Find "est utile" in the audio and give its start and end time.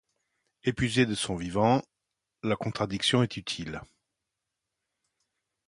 3.21-3.81